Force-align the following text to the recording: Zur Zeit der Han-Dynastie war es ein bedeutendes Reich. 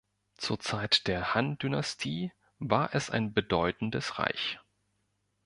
Zur 0.35 0.57
Zeit 0.59 1.05
der 1.05 1.35
Han-Dynastie 1.35 2.31
war 2.57 2.95
es 2.95 3.11
ein 3.11 3.35
bedeutendes 3.35 4.17
Reich. 4.17 4.59